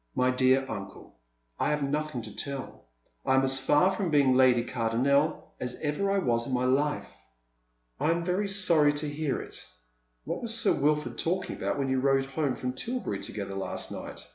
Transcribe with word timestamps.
"My 0.22 0.32
dear 0.32 0.68
uncle, 0.68 1.20
I 1.60 1.70
have 1.70 1.84
nothing 1.88 2.20
to 2.22 2.34
tell. 2.34 2.86
I 3.24 3.36
am 3.36 3.44
as 3.44 3.60
far 3.60 3.92
from 3.92 4.10
being 4.10 4.34
Lady 4.34 4.64
Cardonnel 4.64 5.52
as 5.60 5.76
ever 5.80 6.10
I 6.10 6.18
was 6.18 6.48
in 6.48 6.52
my 6.52 6.64
life." 6.64 7.06
218 7.98 8.00
Dead 8.00 8.00
Merits 8.00 8.00
iShoea. 8.00 8.00
«* 8.00 8.00
I'm 8.00 8.24
very 8.24 8.48
sorry 8.48 8.92
to 8.94 9.06
bear 9.16 9.40
it. 9.40 9.64
What 10.24 10.42
was 10.42 10.52
Sir 10.58 10.72
Wilf 10.72 11.06
ord 11.06 11.16
talking 11.16 11.54
about 11.56 11.78
when 11.78 11.88
you 11.88 12.00
rode 12.00 12.24
home 12.24 12.56
from 12.56 12.72
Tilberry 12.72 13.20
together 13.22 13.54
last 13.54 13.92
night 13.92 14.26